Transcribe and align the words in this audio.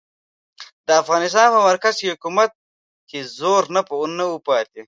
د 0.87 0.89
افغانستان 1.01 1.47
په 1.53 1.59
مرکزي 1.69 2.03
حکومت 2.13 2.51
کې 3.09 3.19
زور 3.37 3.63
نه 4.17 4.25
و 4.31 4.35
پاتې. 4.47 4.79